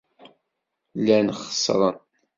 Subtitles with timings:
[0.99, 1.97] Llan xeṣṣren.